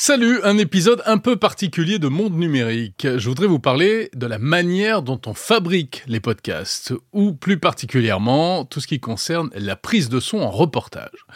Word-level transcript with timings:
Salut, 0.00 0.38
un 0.44 0.58
épisode 0.58 1.02
un 1.06 1.18
peu 1.18 1.34
particulier 1.34 1.98
de 1.98 2.06
Monde 2.06 2.34
Numérique. 2.34 3.04
Je 3.16 3.28
voudrais 3.28 3.48
vous 3.48 3.58
parler 3.58 4.10
de 4.14 4.26
la 4.26 4.38
manière 4.38 5.02
dont 5.02 5.20
on 5.26 5.34
fabrique 5.34 6.04
les 6.06 6.20
podcasts, 6.20 6.94
ou 7.12 7.32
plus 7.32 7.58
particulièrement 7.58 8.64
tout 8.64 8.78
ce 8.78 8.86
qui 8.86 9.00
concerne 9.00 9.50
la 9.56 9.74
prise 9.74 10.08
de 10.08 10.20
son 10.20 10.38
en 10.38 10.50
reportage. 10.50 11.26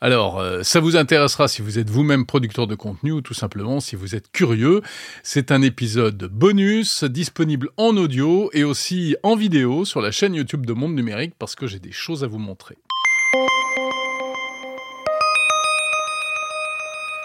Alors, 0.00 0.38
euh, 0.38 0.62
ça 0.62 0.78
vous 0.78 0.94
intéressera 0.94 1.48
si 1.48 1.60
vous 1.60 1.80
êtes 1.80 1.90
vous-même 1.90 2.24
producteur 2.24 2.68
de 2.68 2.76
contenu 2.76 3.10
ou 3.10 3.20
tout 3.20 3.34
simplement 3.34 3.80
si 3.80 3.96
vous 3.96 4.14
êtes 4.14 4.30
curieux. 4.30 4.80
C'est 5.24 5.50
un 5.50 5.60
épisode 5.60 6.28
bonus 6.30 7.02
disponible 7.02 7.70
en 7.76 7.96
audio 7.96 8.48
et 8.52 8.62
aussi 8.62 9.16
en 9.24 9.34
vidéo 9.34 9.84
sur 9.84 10.00
la 10.00 10.12
chaîne 10.12 10.36
YouTube 10.36 10.66
de 10.66 10.72
Monde 10.72 10.94
Numérique 10.94 11.34
parce 11.36 11.56
que 11.56 11.66
j'ai 11.66 11.80
des 11.80 11.90
choses 11.90 12.22
à 12.22 12.28
vous 12.28 12.38
montrer. 12.38 12.76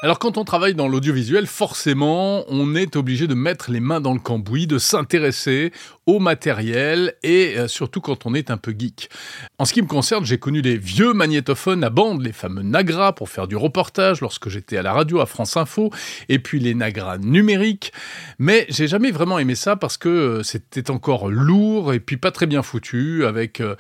Alors 0.01 0.17
quand 0.17 0.37
on 0.37 0.45
travaille 0.45 0.75
dans 0.75 0.87
l'audiovisuel, 0.87 1.45
forcément, 1.45 2.45
on 2.47 2.73
est 2.73 2.95
obligé 2.95 3.27
de 3.27 3.33
mettre 3.33 3.69
les 3.69 3.81
mains 3.81 3.99
dans 3.99 4.13
le 4.13 4.19
cambouis, 4.19 4.65
de 4.65 4.77
s'intéresser 4.77 5.73
au 6.05 6.19
matériel 6.19 7.15
et 7.21 7.55
euh, 7.57 7.67
surtout 7.67 7.99
quand 7.99 8.25
on 8.25 8.33
est 8.33 8.49
un 8.49 8.55
peu 8.55 8.73
geek. 8.77 9.09
En 9.57 9.65
ce 9.65 9.73
qui 9.73 9.81
me 9.81 9.87
concerne, 9.87 10.25
j'ai 10.25 10.39
connu 10.39 10.61
les 10.61 10.77
vieux 10.77 11.11
magnétophones 11.11 11.83
à 11.83 11.89
bande, 11.89 12.23
les 12.23 12.31
fameux 12.31 12.63
Nagra 12.63 13.13
pour 13.13 13.27
faire 13.27 13.45
du 13.47 13.57
reportage 13.57 14.21
lorsque 14.21 14.47
j'étais 14.47 14.77
à 14.77 14.81
la 14.81 14.93
radio 14.93 15.19
à 15.19 15.25
France 15.25 15.57
Info, 15.57 15.91
et 16.29 16.39
puis 16.39 16.61
les 16.61 16.73
Nagra 16.73 17.17
numériques. 17.17 17.91
Mais 18.39 18.65
j'ai 18.69 18.87
jamais 18.87 19.11
vraiment 19.11 19.37
aimé 19.37 19.53
ça 19.53 19.75
parce 19.75 19.97
que 19.97 20.09
euh, 20.09 20.43
c'était 20.43 20.89
encore 20.91 21.29
lourd 21.29 21.93
et 21.93 21.99
puis 21.99 22.15
pas 22.15 22.31
très 22.31 22.45
bien 22.47 22.63
foutu, 22.63 23.25
avec 23.25 23.61
euh, 23.61 23.75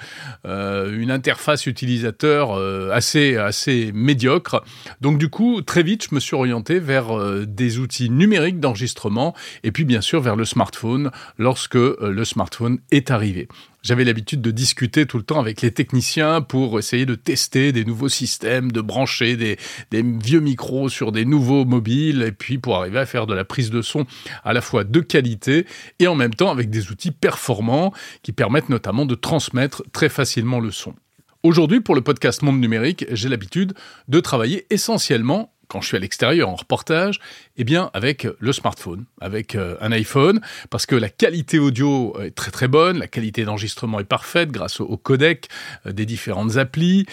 une 0.45 1.11
interface 1.11 1.65
utilisateur 1.65 2.53
assez 2.91 3.37
assez 3.37 3.91
médiocre. 3.93 4.63
Donc 5.01 5.17
du 5.17 5.29
coup, 5.29 5.61
très 5.61 5.81
vite, 5.81 6.08
me 6.13 6.19
suis 6.19 6.35
orienté 6.35 6.79
vers 6.79 7.17
euh, 7.17 7.45
des 7.45 7.79
outils 7.79 8.09
numériques 8.09 8.59
d'enregistrement 8.59 9.35
et 9.63 9.71
puis 9.71 9.85
bien 9.85 10.01
sûr 10.01 10.21
vers 10.21 10.35
le 10.35 10.45
smartphone 10.45 11.11
lorsque 11.37 11.75
euh, 11.75 12.11
le 12.11 12.25
smartphone 12.25 12.79
est 12.91 13.11
arrivé. 13.11 13.47
J'avais 13.81 14.03
l'habitude 14.03 14.41
de 14.41 14.51
discuter 14.51 15.05
tout 15.05 15.17
le 15.17 15.23
temps 15.23 15.39
avec 15.39 15.61
les 15.61 15.71
techniciens 15.71 16.41
pour 16.41 16.77
essayer 16.79 17.05
de 17.05 17.15
tester 17.15 17.71
des 17.71 17.85
nouveaux 17.85 18.09
systèmes, 18.09 18.71
de 18.73 18.81
brancher 18.81 19.37
des, 19.37 19.57
des, 19.91 20.01
vieux 20.03 20.41
micros 20.41 20.89
sur 20.89 21.13
des 21.13 21.23
nouveaux 21.23 21.63
mobiles, 21.63 22.23
et 22.23 22.33
puis 22.33 22.57
pour 22.57 22.75
arriver 22.75 22.99
à 22.99 23.05
faire 23.05 23.25
de 23.25 23.33
la 23.33 23.45
prise 23.45 23.69
de 23.69 23.81
son 23.81 24.05
à 24.43 24.51
la 24.51 24.59
fois 24.59 24.83
de 24.83 24.99
qualité 24.99 25.65
et 25.99 26.07
en 26.07 26.15
même 26.15 26.33
temps 26.33 26.51
avec 26.51 26.69
des 26.69 26.91
outils 26.91 27.11
performants 27.11 27.93
qui 28.21 28.33
permettent 28.33 28.69
notamment 28.69 29.05
de 29.05 29.15
transmettre 29.15 29.83
très 29.93 30.09
facilement 30.09 30.59
le 30.59 30.71
son. 30.71 30.93
Aujourd'hui, 31.41 31.79
pour 31.79 31.95
le 31.95 32.01
podcast 32.01 32.41
Monde 32.41 32.59
Numérique, 32.59 33.05
j'ai 33.11 33.29
l'habitude 33.29 33.73
de 34.09 34.19
travailler 34.19 34.65
essentiellement 34.71 35.53
quand 35.69 35.81
je 35.81 35.87
suis 35.87 35.97
à 35.97 35.99
l'extérieur 35.99 36.49
en 36.49 36.55
reportage, 36.55 37.19
eh 37.57 37.63
bien 37.63 37.89
avec 37.93 38.27
le 38.39 38.51
smartphone, 38.51 39.05
avec 39.21 39.55
euh, 39.55 39.77
un 39.81 39.91
iPhone, 39.91 40.41
parce 40.69 40.85
que 40.85 40.95
la 40.95 41.09
qualité 41.09 41.59
audio 41.59 42.19
est 42.21 42.31
très 42.31 42.51
très 42.51 42.67
bonne, 42.67 42.99
la 42.99 43.07
qualité 43.07 43.45
d'enregistrement 43.45 43.99
est 43.99 44.05
parfaite 44.05 44.51
grâce 44.51 44.81
au, 44.81 44.97
codec 44.97 45.47
euh, 45.85 45.93
des 45.93 46.05
différentes 46.05 46.57
applis, 46.57 47.05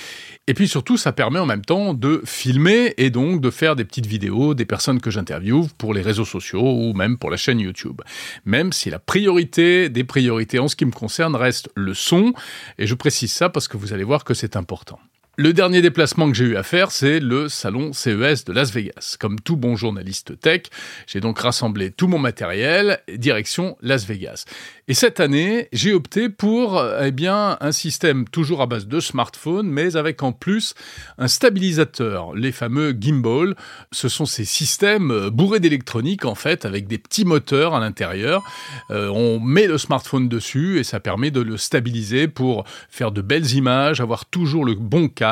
et 0.46 0.54
puis 0.54 0.68
surtout 0.68 0.96
ça 0.96 1.12
permet 1.12 1.38
en 1.38 1.46
même 1.46 1.64
temps 1.64 1.94
de 1.94 2.22
filmer 2.24 2.94
et 2.96 3.10
donc 3.10 3.40
de 3.40 3.50
faire 3.50 3.76
des 3.76 3.84
petites 3.84 4.06
vidéos 4.06 4.54
des 4.54 4.64
personnes 4.64 5.00
que 5.00 5.10
j'interviewe 5.10 5.68
pour 5.76 5.92
les 5.92 6.02
réseaux 6.02 6.24
sociaux 6.24 6.62
ou 6.62 6.94
même 6.94 7.18
pour 7.18 7.30
la 7.30 7.36
chaîne 7.36 7.60
YouTube. 7.60 8.00
Même 8.46 8.72
si 8.72 8.88
la 8.88 8.98
priorité 8.98 9.90
des 9.90 10.04
priorités 10.04 10.58
en 10.58 10.68
ce 10.68 10.76
qui 10.76 10.86
me 10.86 10.92
concerne 10.92 11.36
reste 11.36 11.68
le 11.74 11.92
son, 11.92 12.32
et 12.78 12.86
je 12.86 12.94
précise 12.94 13.32
ça 13.32 13.50
parce 13.50 13.68
que 13.68 13.76
vous 13.76 13.92
allez 13.92 14.04
voir 14.04 14.24
que 14.24 14.32
c'est 14.32 14.56
important. 14.56 14.98
Le 15.38 15.52
dernier 15.52 15.82
déplacement 15.82 16.30
que 16.30 16.34
j'ai 16.34 16.46
eu 16.46 16.56
à 16.56 16.62
faire, 16.62 16.90
c'est 16.90 17.20
le 17.20 17.50
salon 17.50 17.92
CES 17.92 18.46
de 18.46 18.54
Las 18.54 18.72
Vegas. 18.72 19.18
Comme 19.20 19.38
tout 19.38 19.58
bon 19.58 19.76
journaliste 19.76 20.40
tech, 20.40 20.62
j'ai 21.06 21.20
donc 21.20 21.40
rassemblé 21.40 21.90
tout 21.90 22.08
mon 22.08 22.18
matériel, 22.18 23.00
direction 23.14 23.76
Las 23.82 24.06
Vegas. 24.06 24.46
Et 24.88 24.94
cette 24.94 25.20
année, 25.20 25.68
j'ai 25.74 25.92
opté 25.92 26.30
pour 26.30 26.82
eh 27.02 27.10
bien 27.10 27.58
un 27.60 27.72
système 27.72 28.26
toujours 28.26 28.62
à 28.62 28.66
base 28.66 28.86
de 28.86 28.98
smartphone, 28.98 29.68
mais 29.68 29.96
avec 29.96 30.22
en 30.22 30.32
plus 30.32 30.72
un 31.18 31.28
stabilisateur, 31.28 32.34
les 32.34 32.52
fameux 32.52 32.96
gimbal. 32.98 33.56
Ce 33.92 34.08
sont 34.08 34.24
ces 34.24 34.46
systèmes 34.46 35.28
bourrés 35.28 35.60
d'électronique 35.60 36.24
en 36.24 36.34
fait, 36.34 36.64
avec 36.64 36.86
des 36.86 36.96
petits 36.96 37.26
moteurs 37.26 37.74
à 37.74 37.80
l'intérieur. 37.80 38.42
Euh, 38.90 39.10
on 39.10 39.38
met 39.38 39.66
le 39.66 39.76
smartphone 39.76 40.30
dessus 40.30 40.78
et 40.78 40.84
ça 40.84 40.98
permet 40.98 41.30
de 41.30 41.42
le 41.42 41.58
stabiliser 41.58 42.26
pour 42.26 42.64
faire 42.88 43.12
de 43.12 43.20
belles 43.20 43.52
images, 43.52 44.00
avoir 44.00 44.24
toujours 44.24 44.64
le 44.64 44.74
bon 44.74 45.08
cadre 45.08 45.25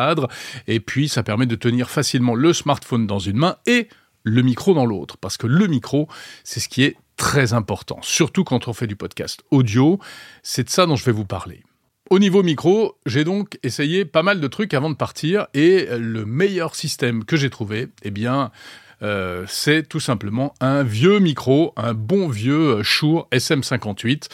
et 0.66 0.81
puis 0.81 1.09
ça 1.09 1.22
permet 1.22 1.47
de 1.47 1.56
tenir 1.56 1.91
facilement 1.91 2.34
le 2.34 2.53
smartphone 2.53 3.06
dans 3.06 3.19
une 3.19 3.37
main 3.37 3.56
et 3.66 3.88
le 4.22 4.43
micro 4.43 4.75
dans 4.75 4.87
l'autre, 4.87 5.16
parce 5.19 5.37
que 5.37 5.47
le 5.47 5.66
micro, 5.66 6.09
c'est 6.44 6.60
ce 6.60 6.69
qui 6.69 6.82
est 6.82 6.97
très 7.16 7.53
important, 7.53 7.99
surtout 8.03 8.43
quand 8.43 8.69
on 8.69 8.72
fait 8.72 8.87
du 8.87 8.97
podcast 8.97 9.44
audio, 9.50 10.00
c'est 10.43 10.65
de 10.65 10.71
ça 10.71 10.87
dont 10.87 10.97
je 10.97 11.05
vais 11.05 11.12
vous 11.12 11.27
parler. 11.27 11.62
Au 12.10 12.19
niveau 12.19 12.43
micro, 12.43 12.97
j'ai 13.06 13.25
donc 13.25 13.59
essayé 13.62 14.05
pas 14.05 14.22
mal 14.22 14.41
de 14.41 14.47
trucs 14.47 14.75
avant 14.75 14.91
de 14.91 14.97
partir 14.97 15.47
et 15.55 15.87
le 15.91 16.26
meilleur 16.26 16.75
système 16.75 17.25
que 17.25 17.37
j'ai 17.37 17.50
trouvé, 17.50 17.88
eh 18.03 18.11
bien, 18.11 18.50
euh, 19.03 19.44
c'est 19.49 19.88
tout 19.88 20.00
simplement 20.00 20.55
un 20.61 20.82
vieux 20.82 21.19
micro, 21.19 21.72
un 21.76 21.94
bon 21.94 22.28
vieux 22.28 22.82
Shure 22.82 23.26
SM58. 23.32 24.28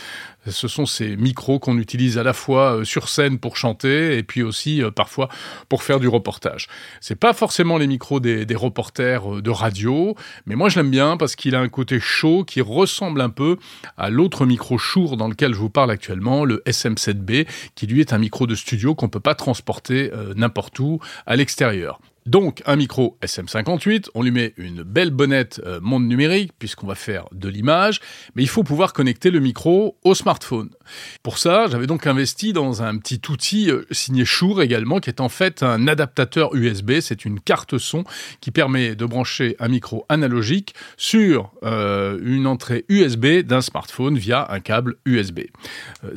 Ce 0.47 0.69
sont 0.69 0.87
ces 0.87 1.17
micros 1.17 1.59
qu'on 1.59 1.79
utilise 1.79 2.17
à 2.17 2.23
la 2.23 2.33
fois 2.33 2.77
euh, 2.77 2.85
sur 2.85 3.09
scène 3.09 3.39
pour 3.39 3.57
chanter 3.57 4.17
et 4.17 4.23
puis 4.23 4.43
aussi 4.43 4.83
euh, 4.83 4.91
parfois 4.91 5.29
pour 5.69 5.83
faire 5.83 6.01
du 6.01 6.09
reportage. 6.09 6.67
C'est 7.01 7.19
pas 7.19 7.35
forcément 7.35 7.77
les 7.77 7.87
micros 7.87 8.21
des, 8.21 8.47
reporters 8.55 9.43
de 9.43 9.51
radio, 9.51 10.15
mais 10.47 10.55
moi 10.55 10.69
je 10.69 10.79
l'aime 10.79 10.91
bien 10.91 11.17
parce 11.17 11.37
qu'il 11.37 11.55
a 11.55 11.61
un 11.61 11.69
côté 11.69 12.01
chaud 12.01 12.45
qui 12.45 12.61
ressemble 12.61 13.21
un 13.21 13.31
peu 13.31 13.57
à 13.97 14.11
l'autre 14.11 14.45
micro 14.47 14.79
Shure 14.79 15.17
dans 15.17 15.29
lequel 15.29 15.55
je 15.55 15.59
vous 15.59 15.71
parle 15.71 15.91
actuellement, 15.91 16.45
le 16.45 16.63
SM7B, 16.67 17.47
qui 17.75 17.87
lui 17.87 18.01
est 18.01 18.13
un 18.13 18.19
micro 18.19 18.47
de 18.47 18.55
studio 18.55 18.95
qu'on 18.95 19.09
peut 19.09 19.21
pas 19.21 19.35
transporter 19.35 20.11
n'importe 20.37 20.79
où 20.79 21.01
à 21.27 21.37
l'extérieur. 21.37 22.01
Donc 22.27 22.63
un 22.67 22.77
micro 22.77 23.17
SM58, 23.23 24.11
on 24.15 24.23
lui 24.23 24.31
met 24.31 24.53
une 24.57 24.83
belle 24.83 25.11
bonnette 25.11 25.61
euh, 25.65 25.81
monde 25.81 26.07
numérique 26.07 26.53
puisqu'on 26.59 26.87
va 26.87 26.95
faire 26.95 27.25
de 27.33 27.49
l'image, 27.49 28.01
mais 28.35 28.43
il 28.43 28.49
faut 28.49 28.63
pouvoir 28.63 28.93
connecter 28.93 29.31
le 29.31 29.41
micro 29.41 29.97
au 30.05 30.15
smartphone. 30.15 30.30
Pour 31.23 31.39
ça, 31.39 31.67
j'avais 31.69 31.87
donc 31.87 32.07
investi 32.07 32.53
dans 32.53 32.83
un 32.83 32.97
petit 32.99 33.21
outil 33.29 33.71
euh, 33.71 33.87
signé 33.91 34.25
Shure 34.25 34.63
également 34.63 35.01
qui 35.01 35.11
est 35.11 35.21
en 35.21 35.29
fait 35.29 35.63
un 35.63 35.89
adaptateur 35.89 36.55
USB, 36.55 37.01
c'est 37.01 37.25
une 37.25 37.41
carte 37.41 37.79
son 37.79 38.05
qui 38.41 38.51
permet 38.51 38.95
de 38.95 39.05
brancher 39.05 39.57
un 39.59 39.69
micro 39.69 40.05
analogique 40.09 40.75
sur 40.97 41.53
euh, 41.63 42.19
une 42.23 42.47
entrée 42.47 42.85
USB 42.89 43.41
d'un 43.43 43.61
smartphone 43.61 44.19
via 44.19 44.47
un 44.51 44.61
câble 44.61 44.97
USB. 45.05 45.41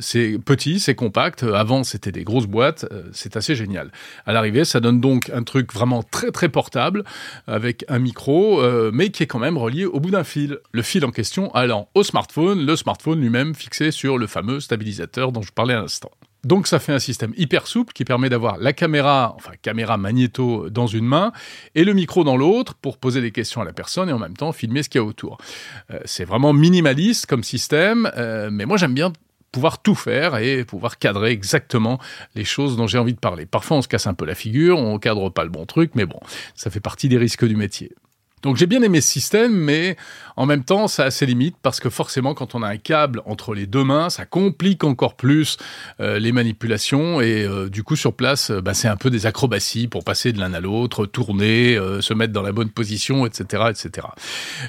c'est 0.00 0.38
petit, 0.44 0.80
c'est 0.80 0.94
compact, 0.94 1.42
avant 1.42 1.84
c'était 1.84 2.12
des 2.12 2.24
grosses 2.24 2.46
boîtes, 2.46 2.86
c'est 3.12 3.36
assez 3.36 3.54
génial. 3.54 3.90
À 4.26 4.32
l'arrivée, 4.32 4.64
ça 4.64 4.80
donne 4.80 5.00
donc 5.00 5.30
un 5.30 5.42
truc 5.42 5.72
vraiment 5.72 6.02
très 6.02 6.30
très 6.30 6.48
portable 6.48 7.04
avec 7.46 7.84
un 7.88 7.98
micro, 7.98 8.60
euh, 8.60 8.90
mais 8.92 9.10
qui 9.10 9.22
est 9.22 9.26
quand 9.26 9.38
même 9.38 9.58
relié 9.58 9.84
au 9.86 10.00
bout 10.00 10.10
d'un 10.10 10.24
fil. 10.24 10.58
Le 10.72 10.82
fil 10.82 11.04
en 11.04 11.10
question 11.10 11.52
allant 11.54 11.88
au 11.94 12.02
smartphone, 12.02 12.64
le 12.64 12.76
smartphone 12.76 13.20
lui-même 13.20 13.54
fixé 13.54 13.90
sur 13.90 14.03
le 14.04 14.26
fameux 14.26 14.60
stabilisateur 14.60 15.32
dont 15.32 15.42
je 15.42 15.52
parlais 15.52 15.74
à 15.74 15.80
l'instant. 15.80 16.10
Donc 16.44 16.66
ça 16.66 16.78
fait 16.78 16.92
un 16.92 16.98
système 16.98 17.32
hyper 17.36 17.66
souple 17.66 17.92
qui 17.94 18.04
permet 18.04 18.28
d'avoir 18.28 18.58
la 18.58 18.72
caméra, 18.72 19.32
enfin 19.36 19.52
caméra 19.62 19.96
magnéto 19.96 20.68
dans 20.68 20.86
une 20.86 21.06
main 21.06 21.32
et 21.74 21.84
le 21.84 21.94
micro 21.94 22.22
dans 22.22 22.36
l'autre 22.36 22.74
pour 22.74 22.98
poser 22.98 23.22
des 23.22 23.32
questions 23.32 23.62
à 23.62 23.64
la 23.64 23.72
personne 23.72 24.10
et 24.10 24.12
en 24.12 24.18
même 24.18 24.36
temps 24.36 24.52
filmer 24.52 24.82
ce 24.82 24.90
qu'il 24.90 25.00
y 25.00 25.04
a 25.04 25.06
autour. 25.06 25.38
Euh, 25.90 25.98
c'est 26.04 26.24
vraiment 26.24 26.52
minimaliste 26.52 27.26
comme 27.26 27.42
système, 27.42 28.10
euh, 28.16 28.50
mais 28.52 28.66
moi 28.66 28.76
j'aime 28.76 28.94
bien 28.94 29.12
pouvoir 29.52 29.80
tout 29.80 29.94
faire 29.94 30.36
et 30.36 30.64
pouvoir 30.64 30.98
cadrer 30.98 31.30
exactement 31.30 32.00
les 32.34 32.44
choses 32.44 32.76
dont 32.76 32.88
j'ai 32.88 32.98
envie 32.98 33.14
de 33.14 33.20
parler. 33.20 33.46
Parfois, 33.46 33.76
on 33.76 33.82
se 33.82 33.88
casse 33.88 34.08
un 34.08 34.14
peu 34.14 34.24
la 34.24 34.34
figure, 34.34 34.78
on 34.78 34.98
cadre 34.98 35.30
pas 35.30 35.44
le 35.44 35.50
bon 35.50 35.64
truc, 35.64 35.92
mais 35.94 36.06
bon, 36.06 36.18
ça 36.56 36.70
fait 36.70 36.80
partie 36.80 37.08
des 37.08 37.18
risques 37.18 37.44
du 37.44 37.54
métier. 37.54 37.92
Donc 38.44 38.56
j'ai 38.58 38.66
bien 38.66 38.82
aimé 38.82 39.00
ce 39.00 39.08
système, 39.08 39.54
mais 39.54 39.96
en 40.36 40.44
même 40.44 40.64
temps, 40.64 40.86
ça 40.86 41.04
a 41.04 41.10
ses 41.10 41.24
limites 41.24 41.56
parce 41.62 41.80
que 41.80 41.88
forcément, 41.88 42.34
quand 42.34 42.54
on 42.54 42.62
a 42.62 42.68
un 42.68 42.76
câble 42.76 43.22
entre 43.24 43.54
les 43.54 43.66
deux 43.66 43.84
mains, 43.84 44.10
ça 44.10 44.26
complique 44.26 44.84
encore 44.84 45.14
plus 45.14 45.56
euh, 45.98 46.18
les 46.18 46.30
manipulations 46.30 47.22
et 47.22 47.42
euh, 47.42 47.70
du 47.70 47.82
coup 47.82 47.96
sur 47.96 48.12
place, 48.12 48.50
euh, 48.50 48.60
bah, 48.60 48.74
c'est 48.74 48.88
un 48.88 48.96
peu 48.96 49.08
des 49.08 49.24
acrobaties 49.24 49.88
pour 49.88 50.04
passer 50.04 50.32
de 50.32 50.40
l'un 50.40 50.52
à 50.52 50.60
l'autre, 50.60 51.06
tourner, 51.06 51.78
se 52.00 52.12
mettre 52.12 52.34
dans 52.34 52.42
la 52.42 52.52
bonne 52.52 52.68
position, 52.68 53.24
etc., 53.24 53.64
etc. 53.70 54.08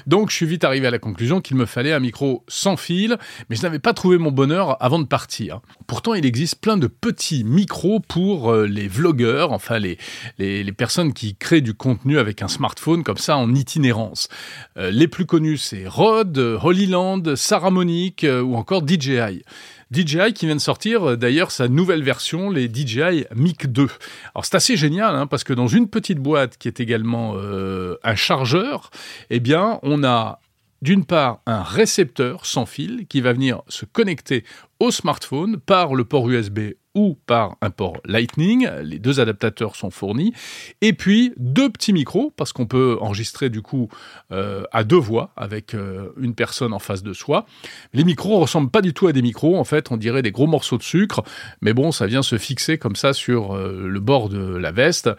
Donc 0.06 0.30
je 0.30 0.36
suis 0.36 0.46
vite 0.46 0.64
arrivé 0.64 0.86
à 0.86 0.90
la 0.90 0.98
conclusion 0.98 1.42
qu'il 1.42 1.58
me 1.58 1.66
fallait 1.66 1.92
un 1.92 2.00
micro 2.00 2.44
sans 2.48 2.78
fil, 2.78 3.18
mais 3.50 3.56
je 3.56 3.62
n'avais 3.62 3.78
pas 3.78 3.92
trouvé 3.92 4.16
mon 4.16 4.30
bonheur 4.30 4.82
avant 4.82 4.98
de 4.98 5.04
partir. 5.04 5.60
Pourtant, 5.86 6.14
il 6.14 6.24
existe 6.24 6.62
plein 6.62 6.78
de 6.78 6.86
petits 6.86 7.44
micros 7.44 8.00
pour 8.00 8.54
les 8.54 8.88
vlogueurs, 8.88 9.52
enfin 9.52 9.78
les, 9.78 9.98
les, 10.38 10.64
les 10.64 10.72
personnes 10.72 11.12
qui 11.12 11.36
créent 11.36 11.60
du 11.60 11.74
contenu 11.74 12.18
avec 12.18 12.40
un 12.40 12.48
smartphone 12.48 13.02
comme 13.02 13.18
ça 13.18 13.36
en 13.36 13.52
itinérance. 13.66 14.28
les 14.76 15.08
plus 15.08 15.26
connus, 15.26 15.58
c'est 15.58 15.88
Rode, 15.88 16.38
Holyland, 16.38 17.34
Saramonic 17.34 18.24
ou 18.24 18.54
encore 18.54 18.86
DJI. 18.86 19.42
DJI 19.90 20.32
qui 20.34 20.46
vient 20.46 20.54
de 20.54 20.60
sortir 20.60 21.16
d'ailleurs 21.16 21.50
sa 21.50 21.68
nouvelle 21.68 22.02
version, 22.02 22.50
les 22.50 22.72
DJI 22.72 23.24
Mic 23.34 23.66
2. 23.66 23.88
Alors 24.34 24.44
c'est 24.44 24.54
assez 24.54 24.76
génial 24.76 25.16
hein, 25.16 25.26
parce 25.26 25.44
que 25.44 25.52
dans 25.52 25.68
une 25.68 25.88
petite 25.88 26.18
boîte 26.18 26.56
qui 26.58 26.68
est 26.68 26.80
également 26.80 27.36
un 27.36 28.14
chargeur, 28.14 28.90
eh 29.30 29.40
bien 29.40 29.80
on 29.82 30.04
a 30.04 30.40
d'une 30.82 31.04
part 31.04 31.40
un 31.46 31.62
récepteur 31.62 32.46
sans 32.46 32.66
fil 32.66 33.06
qui 33.08 33.20
va 33.20 33.32
venir 33.32 33.62
se 33.68 33.84
connecter 33.84 34.44
au 34.80 34.90
smartphone 34.90 35.58
par 35.58 35.94
le 35.94 36.04
port 36.04 36.28
USB 36.28 36.60
ou 36.96 37.16
par 37.26 37.56
un 37.60 37.70
port 37.70 37.98
Lightning. 38.06 38.68
Les 38.82 38.98
deux 38.98 39.20
adaptateurs 39.20 39.76
sont 39.76 39.90
fournis. 39.90 40.32
Et 40.80 40.94
puis 40.94 41.32
deux 41.36 41.70
petits 41.70 41.92
micros, 41.92 42.32
parce 42.36 42.52
qu'on 42.52 42.66
peut 42.66 42.96
enregistrer 43.00 43.50
du 43.50 43.62
coup 43.62 43.88
euh, 44.32 44.64
à 44.72 44.82
deux 44.82 44.96
voix 44.96 45.30
avec 45.36 45.74
euh, 45.74 46.08
une 46.18 46.34
personne 46.34 46.72
en 46.72 46.78
face 46.78 47.02
de 47.02 47.12
soi. 47.12 47.46
Les 47.92 48.02
micros 48.02 48.40
ressemblent 48.40 48.70
pas 48.70 48.80
du 48.80 48.94
tout 48.94 49.06
à 49.06 49.12
des 49.12 49.22
micros. 49.22 49.58
En 49.58 49.64
fait, 49.64 49.92
on 49.92 49.98
dirait 49.98 50.22
des 50.22 50.32
gros 50.32 50.46
morceaux 50.46 50.78
de 50.78 50.82
sucre. 50.82 51.22
Mais 51.60 51.74
bon, 51.74 51.92
ça 51.92 52.06
vient 52.06 52.22
se 52.22 52.38
fixer 52.38 52.78
comme 52.78 52.96
ça 52.96 53.12
sur 53.12 53.54
euh, 53.54 53.86
le 53.86 54.00
bord 54.00 54.30
de 54.30 54.56
la 54.56 54.72
veste. 54.72 55.10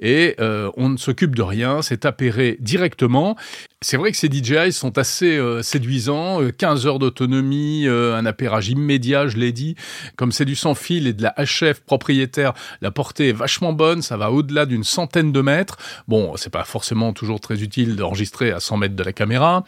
Et 0.00 0.36
on 0.38 0.88
ne 0.88 0.96
s'occupe 0.96 1.36
de 1.36 1.42
rien. 1.42 1.82
C'est 1.82 2.06
appairé 2.06 2.56
directement. 2.60 3.36
C'est 3.82 3.98
vrai 3.98 4.10
que 4.10 4.16
ces 4.16 4.28
DJI 4.28 4.72
sont 4.72 4.96
assez 4.98 5.38
séduisants. 5.62 6.40
15 6.56 6.86
heures 6.86 6.98
d'autonomie, 6.98 7.86
un 7.86 8.24
appairage 8.24 8.68
immédiat, 8.68 9.28
je 9.28 9.36
l'ai 9.36 9.52
dit. 9.52 9.76
Comme 10.16 10.32
c'est 10.32 10.46
du 10.46 10.56
sans 10.56 10.74
fil 10.74 11.06
et 11.06 11.12
de 11.12 11.22
la 11.22 11.34
HF 11.36 11.80
propriétaire, 11.80 12.54
la 12.80 12.90
portée 12.90 13.28
est 13.28 13.32
vachement 13.32 13.72
bonne, 13.72 14.02
ça 14.02 14.16
va 14.16 14.30
au-delà 14.30 14.66
d'une 14.66 14.84
centaine 14.84 15.30
de 15.30 15.40
mètres. 15.40 15.76
Bon, 16.08 16.36
c'est 16.36 16.50
pas 16.50 16.64
forcément 16.64 17.12
toujours 17.12 17.40
très 17.40 17.62
utile 17.62 17.96
d'enregistrer 17.96 18.50
à 18.50 18.60
100 18.60 18.76
mètres 18.78 18.96
de 18.96 19.02
la 19.02 19.12
caméra. 19.12 19.64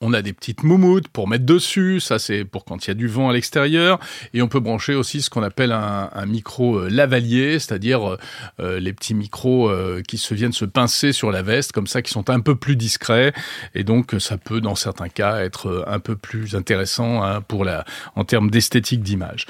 On 0.00 0.12
a 0.12 0.22
des 0.22 0.32
petites 0.32 0.62
moumoutes 0.62 1.08
pour 1.08 1.28
mettre 1.28 1.44
dessus, 1.44 2.00
ça 2.00 2.18
c'est 2.18 2.44
pour 2.44 2.64
quand 2.64 2.86
il 2.86 2.88
y 2.88 2.90
a 2.90 2.94
du 2.94 3.08
vent 3.08 3.28
à 3.28 3.32
l'extérieur. 3.32 3.98
Et 4.34 4.42
on 4.42 4.48
peut 4.48 4.60
brancher 4.60 4.94
aussi 4.94 5.22
ce 5.22 5.30
qu'on 5.30 5.42
appelle 5.42 5.72
un, 5.72 6.26
micro 6.26 6.78
euh, 6.78 6.88
lavalier, 6.90 7.58
c'est-à-dire 7.58 8.08
euh, 8.08 8.18
euh, 8.60 8.80
les 8.80 8.92
petits 8.92 9.14
micros 9.14 9.70
qui 10.06 10.18
se 10.18 10.34
viennent 10.34 10.52
se 10.52 10.64
pincer 10.64 11.12
sur 11.12 11.30
la 11.30 11.42
veste, 11.42 11.72
comme 11.72 11.86
ça, 11.86 12.02
qui 12.02 12.10
sont 12.10 12.30
un 12.30 12.40
peu 12.40 12.54
plus 12.54 12.76
discrets. 12.76 13.32
Et 13.74 13.84
donc, 13.84 14.14
ça 14.18 14.38
peut, 14.38 14.60
dans 14.60 14.74
certains 14.74 15.08
cas, 15.08 15.40
être 15.40 15.84
un 15.86 15.98
peu 15.98 16.16
plus 16.16 16.54
intéressant 16.54 17.22
hein, 17.22 17.40
pour 17.40 17.64
la, 17.64 17.84
en 18.16 18.24
termes 18.24 18.50
d'esthétique 18.50 19.02
d'image. 19.02 19.46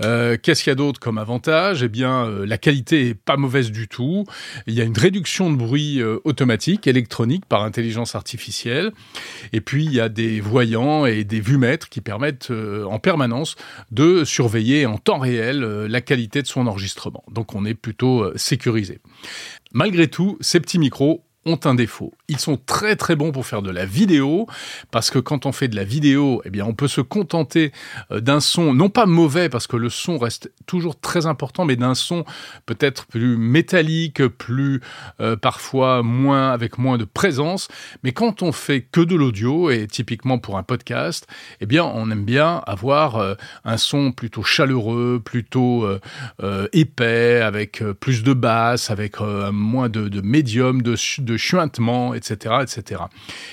Qu'est-ce 0.00 0.62
qu'il 0.62 0.70
y 0.70 0.72
a 0.72 0.76
d'autre 0.76 1.00
comme 1.00 1.18
avantage? 1.18 1.82
Eh 1.82 1.88
bien, 1.88 2.24
euh, 2.26 2.46
la 2.46 2.58
qualité 2.58 3.08
est 3.08 3.14
pas 3.14 3.36
mauvaise 3.36 3.70
du 3.70 3.88
tout. 3.88 4.24
Il 4.66 4.74
y 4.74 4.80
a 4.80 4.84
une 4.84 4.96
réduction 4.96 5.50
de 5.50 5.56
bruit 5.56 6.00
euh, 6.00 6.18
automatique, 6.24 6.86
électronique, 6.86 7.44
par 7.46 7.62
intelligence 7.62 8.14
artificielle. 8.14 8.92
Et 9.52 9.60
puis, 9.60 9.84
il 9.84 9.92
y 9.92 10.00
a 10.00 10.08
des 10.08 10.40
voyants 10.40 11.06
et 11.06 11.24
des 11.24 11.40
vumètres 11.40 11.88
qui 11.88 12.00
permettent 12.00 12.50
euh, 12.50 12.84
en 12.84 12.98
permanence 12.98 13.56
de 13.90 14.24
surveiller 14.24 14.86
en 14.86 14.98
temps 14.98 15.18
réel 15.18 15.60
la 15.60 16.00
qualité 16.00 16.42
de 16.42 16.46
son 16.46 16.66
enregistrement. 16.66 17.24
Donc, 17.30 17.54
on 17.54 17.64
est 17.64 17.74
plutôt 17.74 18.36
sécurisé. 18.36 19.00
Malgré 19.72 20.08
tout, 20.08 20.38
ces 20.40 20.60
petits 20.60 20.78
micros 20.78 21.24
ont 21.48 21.58
un 21.64 21.74
défaut. 21.74 22.12
Ils 22.28 22.38
sont 22.38 22.58
très 22.58 22.94
très 22.94 23.16
bons 23.16 23.32
pour 23.32 23.46
faire 23.46 23.62
de 23.62 23.70
la 23.70 23.86
vidéo, 23.86 24.46
parce 24.90 25.10
que 25.10 25.18
quand 25.18 25.46
on 25.46 25.52
fait 25.52 25.68
de 25.68 25.76
la 25.76 25.84
vidéo, 25.84 26.42
eh 26.44 26.50
bien, 26.50 26.66
on 26.66 26.74
peut 26.74 26.88
se 26.88 27.00
contenter 27.00 27.72
euh, 28.12 28.20
d'un 28.20 28.40
son, 28.40 28.74
non 28.74 28.90
pas 28.90 29.06
mauvais, 29.06 29.48
parce 29.48 29.66
que 29.66 29.76
le 29.76 29.88
son 29.88 30.18
reste 30.18 30.52
toujours 30.66 31.00
très 31.00 31.26
important, 31.26 31.64
mais 31.64 31.76
d'un 31.76 31.94
son 31.94 32.24
peut-être 32.66 33.06
plus 33.06 33.36
métallique, 33.36 34.26
plus 34.26 34.80
euh, 35.20 35.36
parfois 35.36 36.02
moins, 36.02 36.50
avec 36.50 36.78
moins 36.78 36.98
de 36.98 37.04
présence. 37.04 37.68
Mais 38.02 38.12
quand 38.12 38.42
on 38.42 38.52
fait 38.52 38.82
que 38.82 39.00
de 39.00 39.16
l'audio, 39.16 39.70
et 39.70 39.86
typiquement 39.86 40.38
pour 40.38 40.58
un 40.58 40.62
podcast, 40.62 41.26
eh 41.60 41.66
bien, 41.66 41.84
on 41.84 42.10
aime 42.10 42.24
bien 42.24 42.62
avoir 42.66 43.16
euh, 43.16 43.34
un 43.64 43.78
son 43.78 44.12
plutôt 44.12 44.42
chaleureux, 44.42 45.20
plutôt 45.24 45.86
épais, 46.72 47.40
avec 47.40 47.82
plus 48.00 48.22
de 48.22 48.32
basse, 48.32 48.90
avec 48.90 49.20
moins 49.20 49.88
de, 49.88 50.20
médium, 50.20 50.82
de, 50.82 50.94
de 51.18 51.36
chuintement, 51.38 52.14
etc., 52.14 52.56
etc. 52.62 53.02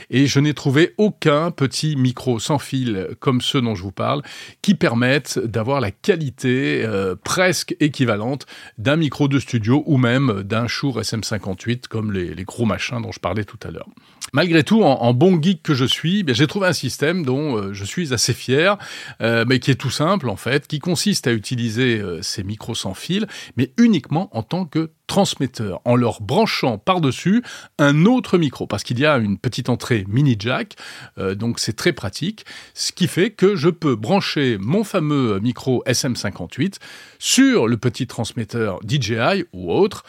Et 0.09 0.27
je 0.27 0.39
n'ai 0.39 0.53
trouvé 0.53 0.93
aucun 0.97 1.51
petit 1.51 1.95
micro 1.95 2.39
sans 2.39 2.59
fil 2.59 3.09
comme 3.19 3.41
ceux 3.41 3.61
dont 3.61 3.75
je 3.75 3.83
vous 3.83 3.91
parle 3.91 4.21
qui 4.61 4.75
permettent 4.75 5.39
d'avoir 5.39 5.79
la 5.79 5.91
qualité 5.91 6.83
euh, 6.83 7.15
presque 7.23 7.75
équivalente 7.79 8.45
d'un 8.77 8.95
micro 8.95 9.27
de 9.27 9.39
studio 9.39 9.83
ou 9.85 9.97
même 9.97 10.43
d'un 10.43 10.67
Shure 10.67 11.01
SM58 11.01 11.87
comme 11.87 12.11
les, 12.11 12.35
gros 12.43 12.65
machins 12.65 13.01
dont 13.01 13.11
je 13.11 13.19
parlais 13.19 13.43
tout 13.43 13.59
à 13.63 13.71
l'heure. 13.71 13.87
Malgré 14.33 14.63
tout, 14.63 14.83
en, 14.83 15.13
bon 15.13 15.41
geek 15.41 15.63
que 15.63 15.73
je 15.73 15.85
suis, 15.85 16.25
eh 16.27 16.33
j'ai 16.33 16.47
trouvé 16.47 16.67
un 16.67 16.73
système 16.73 17.23
dont 17.23 17.55
euh, 17.55 17.73
je 17.73 17.85
suis 17.85 18.13
assez 18.13 18.33
fier, 18.33 18.77
euh, 19.21 19.45
mais 19.47 19.59
qui 19.59 19.71
est 19.71 19.75
tout 19.75 19.91
simple 19.91 20.29
en 20.29 20.35
fait, 20.35 20.67
qui 20.67 20.79
consiste 20.79 21.27
à 21.27 21.31
utiliser 21.31 22.01
ces 22.21 22.43
micros 22.43 22.75
sans 22.75 22.93
fil, 22.93 23.27
mais 23.55 23.71
uniquement 23.77 24.29
en 24.35 24.43
tant 24.43 24.65
que 24.65 24.91
transmetteur 25.07 25.81
en 25.85 25.95
leur 25.95 26.21
branchant 26.21 26.77
par-dessus 26.77 27.43
un 27.77 28.05
autre 28.05 28.37
micro 28.37 28.67
parce 28.67 28.83
qu'il 28.83 28.99
y 28.99 29.05
a 29.05 29.17
une 29.17 29.37
petite 29.37 29.69
entrée 29.69 30.05
mini 30.07 30.35
jack 30.37 30.75
euh, 31.17 31.35
donc 31.35 31.59
c'est 31.59 31.75
très 31.75 31.93
pratique 31.93 32.45
ce 32.73 32.91
qui 32.91 33.07
fait 33.07 33.31
que 33.31 33.55
je 33.55 33.69
peux 33.69 33.95
brancher 33.95 34.57
mon 34.59 34.83
fameux 34.83 35.39
micro 35.39 35.83
SM58 35.85 36.75
sur 37.19 37.67
le 37.67 37.77
petit 37.77 38.07
transmetteur 38.07 38.79
DJI 38.85 39.45
ou 39.53 39.71
autre 39.71 40.03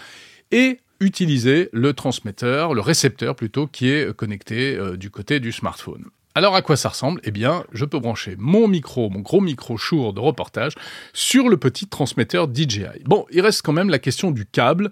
et 0.50 0.80
utiliser 1.00 1.68
le 1.72 1.92
transmetteur, 1.92 2.74
le 2.74 2.80
récepteur 2.80 3.36
plutôt, 3.36 3.66
qui 3.66 3.90
est 3.90 4.14
connecté 4.14 4.76
euh, 4.76 4.96
du 4.96 5.10
côté 5.10 5.40
du 5.40 5.52
smartphone. 5.52 6.04
Alors 6.36 6.54
à 6.54 6.60
quoi 6.60 6.76
ça 6.76 6.90
ressemble? 6.90 7.18
Eh 7.24 7.30
bien, 7.30 7.64
je 7.72 7.86
peux 7.86 7.98
brancher 7.98 8.36
mon 8.38 8.68
micro, 8.68 9.08
mon 9.08 9.20
gros 9.20 9.40
micro 9.40 9.78
Shure 9.78 10.12
de 10.12 10.20
reportage 10.20 10.74
sur 11.14 11.48
le 11.48 11.56
petit 11.56 11.86
transmetteur 11.86 12.46
DJI. 12.52 13.04
Bon, 13.06 13.24
il 13.30 13.40
reste 13.40 13.62
quand 13.62 13.72
même 13.72 13.88
la 13.88 13.98
question 13.98 14.30
du 14.32 14.44
câble. 14.44 14.90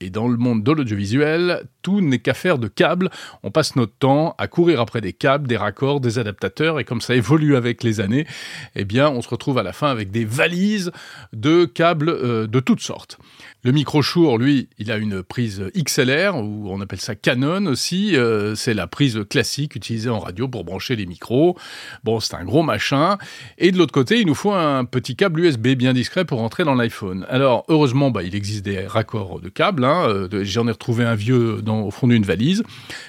Et 0.00 0.08
dans 0.08 0.26
le 0.26 0.38
monde 0.38 0.64
de 0.64 0.72
l'audiovisuel, 0.72 1.68
tout 1.86 2.00
n'est 2.00 2.18
qu'affaire 2.18 2.58
de 2.58 2.66
câbles. 2.66 3.10
On 3.44 3.52
passe 3.52 3.76
notre 3.76 3.92
temps 3.96 4.34
à 4.38 4.48
courir 4.48 4.80
après 4.80 5.00
des 5.00 5.12
câbles, 5.12 5.46
des 5.46 5.56
raccords, 5.56 6.00
des 6.00 6.18
adaptateurs, 6.18 6.80
et 6.80 6.84
comme 6.84 7.00
ça 7.00 7.14
évolue 7.14 7.54
avec 7.54 7.84
les 7.84 8.00
années, 8.00 8.26
eh 8.74 8.84
bien, 8.84 9.08
on 9.08 9.22
se 9.22 9.28
retrouve 9.28 9.56
à 9.58 9.62
la 9.62 9.72
fin 9.72 9.86
avec 9.86 10.10
des 10.10 10.24
valises 10.24 10.90
de 11.32 11.64
câbles 11.64 12.08
euh, 12.08 12.48
de 12.48 12.58
toutes 12.58 12.80
sortes. 12.80 13.18
Le 13.62 13.72
micro 13.72 14.00
Shure, 14.02 14.38
lui, 14.38 14.68
il 14.78 14.92
a 14.92 14.96
une 14.96 15.22
prise 15.22 15.64
XLR, 15.76 16.36
ou 16.36 16.70
on 16.70 16.80
appelle 16.80 17.00
ça 17.00 17.16
Canon 17.16 17.66
aussi. 17.66 18.16
Euh, 18.16 18.54
c'est 18.54 18.74
la 18.74 18.86
prise 18.86 19.20
classique 19.28 19.74
utilisée 19.74 20.08
en 20.08 20.20
radio 20.20 20.46
pour 20.46 20.64
brancher 20.64 20.94
les 20.94 21.06
micros. 21.06 21.56
Bon, 22.04 22.20
c'est 22.20 22.34
un 22.34 22.44
gros 22.44 22.62
machin. 22.62 23.18
Et 23.58 23.72
de 23.72 23.78
l'autre 23.78 23.92
côté, 23.92 24.20
il 24.20 24.26
nous 24.26 24.36
faut 24.36 24.52
un 24.52 24.84
petit 24.84 25.16
câble 25.16 25.40
USB 25.40 25.68
bien 25.68 25.94
discret 25.94 26.24
pour 26.24 26.38
rentrer 26.38 26.62
dans 26.62 26.74
l'iPhone. 26.74 27.26
Alors, 27.28 27.64
heureusement, 27.68 28.12
bah, 28.12 28.22
il 28.22 28.34
existe 28.36 28.64
des 28.64 28.86
raccords 28.86 29.40
de 29.40 29.48
câbles. 29.48 29.84
Hein. 29.84 30.06
Euh, 30.08 30.44
j'en 30.44 30.68
ai 30.68 30.72
retrouvé 30.72 31.04
un 31.04 31.16
vieux 31.16 31.60
dans, 31.60 31.75
au 31.82 31.90
fond 31.90 32.06
d'une 32.08 32.24
valise. 32.24 32.62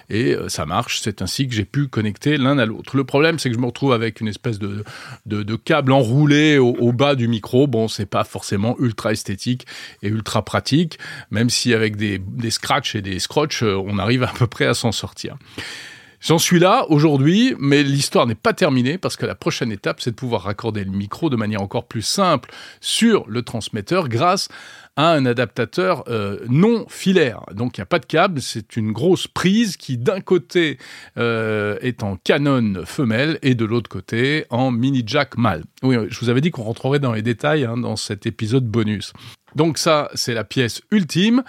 Et 0.10 0.34
euh, 0.34 0.50
ça 0.50 0.66
marche. 0.66 1.00
C'est 1.02 1.22
ainsi 1.22 1.48
que 1.48 1.54
j'ai 1.54 1.66
pu 1.66 1.88
connecter 1.88 2.38
l'un 2.38 2.58
à 2.58 2.66
l'autre. 2.66 2.96
Le 2.96 3.04
problème, 3.04 3.40
c'est 3.40 3.50
que 3.50 3.56
je 3.56 3.60
me 3.60 3.66
retrouve 3.66 3.94
avec 3.94 4.22
une 4.22 4.28
espèce 4.28 4.60
de, 4.60 4.84
de, 5.26 5.56
câble 5.56 5.92
enroulé 5.92 6.58
au, 6.58 6.76
au 6.76 6.94
bas 6.94 7.16
du 7.16 7.28
micro. 7.28 7.68
Bon, 7.68 7.88
c'est 7.88 8.06
pas 8.06 8.24
forcément 8.24 8.76
ultra 8.80 9.12
esthétique 9.12 9.66
et 10.04 10.08
ultra 10.08 10.44
pratique, 10.44 10.98
même 11.32 11.50
si 11.50 11.74
avec 11.74 11.96
des, 11.96 12.20
des 12.20 12.52
scratchs 12.52 12.96
et 12.96 13.02
des 13.02 13.20
scrotches, 13.20 13.64
euh, 13.64 13.76
on 13.76 13.98
arrive 13.98 14.24
à 14.24 14.32
peu 14.38 14.48
près 14.48 14.66
à 14.66 14.74
s'en 14.74 14.92
sortir. 14.92 15.38
J'en 16.20 16.40
suis 16.40 16.60
là 16.60 16.86
aujourd'hui, 16.90 17.54
mais 17.60 17.84
l'histoire 17.84 18.26
n'est 18.26 18.34
pas 18.36 18.54
terminée 18.54 18.98
parce 18.98 19.16
que 19.16 19.28
la 19.28 19.36
prochaine 19.36 19.72
étape, 19.72 20.02
c'est 20.02 20.12
de 20.12 20.16
pouvoir 20.16 20.44
raccorder 20.44 20.84
le 20.84 20.92
micro 20.92 21.30
de 21.30 21.36
manière 21.36 21.62
encore 21.62 21.86
plus 21.86 22.02
simple 22.02 22.50
sur 22.82 23.28
le 23.28 23.44
transmetteur 23.44 24.10
grâce 24.10 24.50
à 24.96 25.12
un 25.12 25.28
adaptateur 25.28 26.04
euh, 26.08 26.40
non 26.50 26.88
filaire. 26.90 27.42
Donc 27.54 27.78
il 27.78 27.82
n'y 27.82 27.84
a 27.84 27.88
pas 27.88 28.00
de 28.00 28.06
câble, 28.08 28.42
c'est 28.42 28.76
une 28.78 28.92
grosse 28.92 29.28
prise 29.28 29.78
qui 29.78 30.00
d'un 30.00 30.20
côté 30.20 30.80
euh, 31.18 31.78
est 31.82 32.02
en 32.02 32.16
canon 32.16 32.84
femelle 32.86 33.38
et 33.44 33.54
de 33.54 33.64
l'autre 33.64 33.90
côté 33.90 34.46
en 34.50 34.72
mini 34.72 35.04
jack 35.06 35.38
mâle. 35.38 35.64
Oui, 35.84 35.98
je 36.10 36.20
vous 36.20 36.30
avais 36.30 36.42
dit 36.42 36.50
qu'on 36.50 36.64
rentrerait 36.64 37.00
dans 37.00 37.14
les 37.14 37.22
détails 37.22 37.64
hein, 37.64 37.78
dans 37.78 37.96
cet 37.96 38.26
épisode 38.26 38.66
bonus. 38.66 39.14
Donc 39.56 39.78
ça, 39.78 40.10
c'est 40.16 40.34
la 40.34 40.44
pièce 40.44 40.82
ultime, 40.92 41.44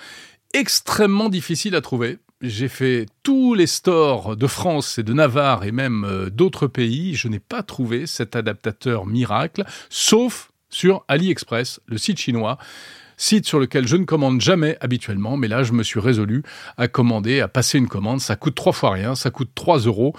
extrêmement 0.52 1.30
difficile 1.30 1.74
à 1.74 1.80
trouver. 1.80 2.18
J'ai 2.40 2.68
fait 2.68 3.06
tous 3.24 3.54
les 3.54 3.66
stores 3.66 4.36
de 4.36 4.46
France 4.46 4.96
et 4.98 5.02
de 5.02 5.12
Navarre 5.12 5.64
et 5.64 5.72
même 5.72 6.04
euh, 6.04 6.30
d'autres 6.30 6.68
pays. 6.68 7.16
Je 7.16 7.26
n'ai 7.26 7.40
pas 7.40 7.64
trouvé 7.64 8.06
cet 8.06 8.36
adaptateur 8.36 9.06
miracle, 9.06 9.64
sauf 9.90 10.52
sur 10.70 11.04
AliExpress, 11.08 11.80
le 11.86 11.98
site 11.98 12.18
chinois 12.18 12.56
site 13.16 13.46
sur 13.46 13.58
lequel 13.58 13.88
je 13.88 13.96
ne 13.96 14.04
commande 14.04 14.40
jamais 14.40 14.78
habituellement, 14.80 15.36
mais 15.36 15.48
là 15.48 15.64
je 15.64 15.72
me 15.72 15.82
suis 15.82 15.98
résolu 15.98 16.44
à 16.76 16.86
commander, 16.86 17.40
à 17.40 17.48
passer 17.48 17.76
une 17.76 17.88
commande. 17.88 18.20
Ça 18.20 18.36
coûte 18.36 18.54
trois 18.54 18.72
fois 18.72 18.92
rien, 18.92 19.16
ça 19.16 19.30
coûte 19.30 19.50
3 19.56 19.80
euros 19.80 20.14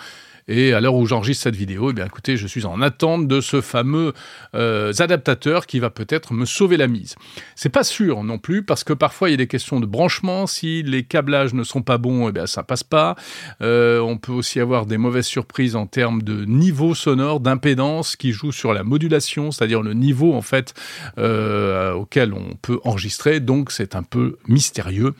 Et 0.49 0.73
à 0.73 0.81
l'heure 0.81 0.95
où 0.95 1.05
j'enregistre 1.05 1.43
cette 1.43 1.55
vidéo, 1.55 1.91
eh 1.91 1.93
bien 1.93 2.07
écoutez, 2.07 2.35
je 2.35 2.47
suis 2.47 2.65
en 2.65 2.81
attente 2.81 3.27
de 3.27 3.39
ce 3.39 3.61
fameux 3.61 4.13
euh, 4.55 4.91
adaptateur 4.97 5.67
qui 5.67 5.79
va 5.79 5.91
peut-être 5.91 6.33
me 6.33 6.43
sauver 6.45 6.75
la 6.75 6.87
mise. 6.87 7.15
C'est 7.55 7.69
pas 7.69 7.83
sûr 7.83 8.23
non 8.23 8.39
plus 8.39 8.63
parce 8.63 8.83
que 8.83 8.93
parfois 8.93 9.29
il 9.29 9.33
y 9.33 9.35
a 9.35 9.37
des 9.37 9.47
questions 9.47 9.79
de 9.79 9.85
branchement. 9.85 10.47
Si 10.47 10.81
les 10.81 11.03
câblages 11.03 11.53
ne 11.53 11.63
sont 11.63 11.83
pas 11.83 11.99
bons, 11.99 12.29
eh 12.29 12.31
bien 12.31 12.47
ça 12.47 12.63
passe 12.63 12.83
pas. 12.83 13.15
Euh, 13.61 13.99
on 13.99 14.17
peut 14.17 14.31
aussi 14.31 14.59
avoir 14.59 14.87
des 14.87 14.97
mauvaises 14.97 15.27
surprises 15.27 15.75
en 15.75 15.85
termes 15.85 16.23
de 16.23 16.45
niveau 16.45 16.95
sonore, 16.95 17.41
d'impédance 17.41 18.15
qui 18.15 18.31
joue 18.31 18.51
sur 18.51 18.73
la 18.73 18.83
modulation, 18.83 19.51
c'est-à-dire 19.51 19.83
le 19.83 19.93
niveau 19.93 20.33
en 20.33 20.41
fait 20.41 20.73
euh, 21.19 21.93
auquel 21.93 22.33
on 22.33 22.55
peut 22.59 22.79
enregistrer. 22.83 23.39
Donc 23.39 23.71
c'est 23.71 23.95
un 23.95 24.03
peu 24.03 24.39
mystérieux. 24.47 25.13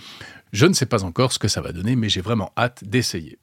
Je 0.53 0.65
ne 0.65 0.74
sais 0.74 0.88
pas 0.88 1.03
encore 1.03 1.31
ce 1.33 1.38
que 1.38 1.48
ça 1.48 1.62
va 1.62 1.71
donner, 1.71 1.95
mais 1.95 2.09
j'ai 2.09 2.21
vraiment 2.21 2.51
hâte 2.57 2.83
d'essayer. 2.83 3.38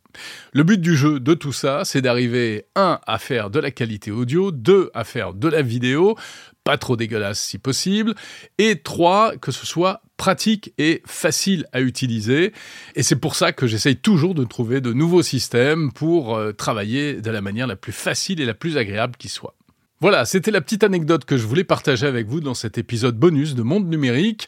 Le 0.52 0.62
but 0.62 0.80
du 0.80 0.96
jeu, 0.96 1.20
de 1.20 1.35
tout 1.35 1.52
ça, 1.52 1.85
c'est 1.85 2.02
d'arriver, 2.02 2.66
un, 2.75 2.99
à 3.06 3.18
faire 3.18 3.50
de 3.50 3.58
la 3.58 3.70
qualité 3.70 4.11
audio, 4.11 4.50
deux, 4.50 4.90
à 4.94 5.04
faire 5.04 5.35
de 5.35 5.49
la 5.49 5.62
vidéo, 5.62 6.16
pas 6.64 6.78
trop 6.78 6.96
dégueulasse 6.96 7.40
si 7.40 7.58
possible, 7.58 8.14
et 8.58 8.80
trois, 8.80 9.37
que 9.37 9.52
ce 9.52 9.66
soit 9.66 10.02
pratique 10.16 10.73
et 10.78 11.02
facile 11.06 11.66
à 11.73 11.80
utiliser. 11.80 12.52
Et 12.94 13.02
c'est 13.02 13.16
pour 13.16 13.35
ça 13.35 13.52
que 13.52 13.66
j'essaye 13.66 13.96
toujours 13.96 14.35
de 14.35 14.44
trouver 14.44 14.80
de 14.80 14.92
nouveaux 14.92 15.23
systèmes 15.23 15.92
pour 15.92 16.37
euh, 16.37 16.52
travailler 16.52 17.20
de 17.20 17.30
la 17.30 17.40
manière 17.40 17.66
la 17.66 17.76
plus 17.76 17.92
facile 17.92 18.40
et 18.40 18.46
la 18.46 18.54
plus 18.54 18.76
agréable 18.76 19.16
qui 19.16 19.28
soit. 19.28 19.54
Voilà, 20.03 20.26
c'était 20.26 20.50
la 20.50 20.61
petite 20.61 20.85
anecdote 20.85 21.25
que 21.25 21.38
je 21.38 21.47
voulais 21.47 21.65
partager 21.65 22.07
avec 22.07 22.26
vous 22.26 22.43
dans 22.43 22.53
cet 22.53 22.76
épisode 22.76 23.19
bonus 23.19 23.55
de 23.55 23.62
Monde 23.62 23.88
Numérique. 23.88 24.47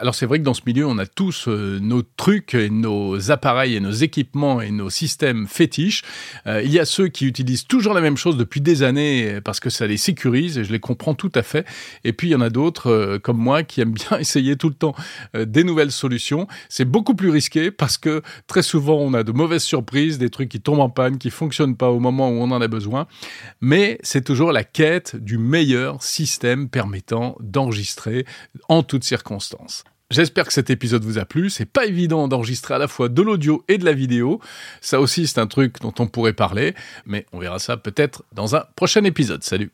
Alors 0.00 0.16
c'est 0.16 0.26
vrai 0.26 0.40
que 0.40 0.44
dans 0.44 0.54
ce 0.54 0.62
milieu, 0.66 0.86
on 0.86 0.98
a 0.98 1.06
tous 1.06 1.46
euh, 1.46 1.78
nos 1.80 2.02
trucs 2.02 2.54
et 2.54 2.68
nos 2.68 3.30
appareils 3.30 3.76
et 3.76 3.80
nos 3.80 3.92
équipements 3.92 4.60
et 4.60 4.72
nos 4.72 4.90
systèmes 4.90 5.46
fétiches. 5.46 6.02
Euh, 6.48 6.62
il 6.64 6.72
y 6.72 6.80
a 6.80 6.84
ceux 6.84 7.06
qui 7.06 7.26
utilisent 7.26 7.68
toujours 7.68 7.94
la 7.94 8.00
même 8.00 8.16
chose 8.16 8.36
depuis 8.36 8.60
des 8.60 8.82
années 8.82 9.40
parce 9.40 9.60
que 9.60 9.70
ça 9.70 9.86
les 9.86 9.98
sécurise 9.98 10.58
et 10.58 10.64
je 10.64 10.72
les 10.72 10.80
comprends 10.80 11.14
tout 11.14 11.30
à 11.36 11.44
fait. 11.44 11.64
Et 12.02 12.12
puis 12.12 12.30
il 12.30 12.32
y 12.32 12.34
en 12.34 12.40
a 12.40 12.50
d'autres 12.50 12.90
euh, 12.90 13.18
comme 13.20 13.38
moi 13.38 13.62
qui 13.62 13.80
aiment 13.80 13.94
bien 13.94 14.18
essayer 14.18 14.56
tout 14.56 14.68
le 14.68 14.74
temps 14.74 14.96
des 15.36 15.62
nouvelles 15.62 15.92
solutions. 15.92 16.48
C'est 16.68 16.84
beaucoup 16.84 17.14
plus 17.14 17.30
risqué 17.30 17.70
parce 17.70 17.98
que 17.98 18.20
très 18.48 18.62
souvent 18.62 18.96
on 18.96 19.14
a 19.14 19.22
de 19.22 19.30
mauvaises 19.30 19.62
surprises, 19.62 20.18
des 20.18 20.28
trucs 20.28 20.48
qui 20.48 20.60
tombent 20.60 20.80
en 20.80 20.90
panne, 20.90 21.18
qui 21.18 21.30
fonctionnent 21.30 21.76
pas 21.76 21.90
au 21.90 22.00
moment 22.00 22.30
où 22.30 22.40
on 22.40 22.50
en 22.50 22.60
a 22.60 22.66
besoin. 22.66 23.06
Mais 23.60 24.00
c'est 24.02 24.24
toujours 24.24 24.50
la 24.50 24.64
du 25.14 25.38
meilleur 25.38 26.02
système 26.02 26.68
permettant 26.68 27.36
d'enregistrer 27.40 28.24
en 28.68 28.82
toutes 28.82 29.04
circonstances. 29.04 29.84
J'espère 30.10 30.46
que 30.46 30.54
cet 30.54 30.70
épisode 30.70 31.04
vous 31.04 31.18
a 31.18 31.26
plu. 31.26 31.50
C'est 31.50 31.66
pas 31.66 31.84
évident 31.84 32.28
d'enregistrer 32.28 32.74
à 32.74 32.78
la 32.78 32.88
fois 32.88 33.10
de 33.10 33.20
l'audio 33.20 33.62
et 33.68 33.76
de 33.76 33.84
la 33.84 33.92
vidéo. 33.92 34.40
Ça 34.80 35.00
aussi, 35.00 35.26
c'est 35.26 35.38
un 35.38 35.46
truc 35.46 35.80
dont 35.80 35.92
on 35.98 36.06
pourrait 36.06 36.32
parler, 36.32 36.74
mais 37.04 37.26
on 37.32 37.38
verra 37.38 37.58
ça 37.58 37.76
peut-être 37.76 38.24
dans 38.32 38.56
un 38.56 38.64
prochain 38.74 39.04
épisode. 39.04 39.44
Salut! 39.44 39.70